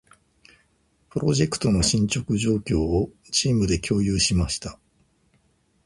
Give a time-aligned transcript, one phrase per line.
[1.11, 4.79] プロジェクトの進捗状況を、チームで共有しました。